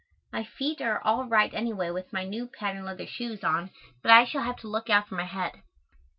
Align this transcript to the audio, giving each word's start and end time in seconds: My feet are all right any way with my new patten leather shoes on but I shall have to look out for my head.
My 0.33 0.43
feet 0.43 0.81
are 0.81 0.99
all 0.99 1.25
right 1.25 1.53
any 1.53 1.71
way 1.73 1.91
with 1.91 2.11
my 2.11 2.23
new 2.23 2.47
patten 2.47 2.85
leather 2.85 3.05
shoes 3.05 3.43
on 3.43 3.69
but 4.01 4.11
I 4.11 4.25
shall 4.25 4.41
have 4.41 4.55
to 4.61 4.67
look 4.67 4.89
out 4.89 5.07
for 5.07 5.13
my 5.13 5.25
head. 5.25 5.61